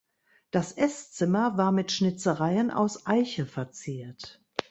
[0.49, 4.43] Das Esszimmer war mit Schnitzereien aus Eiche verziert.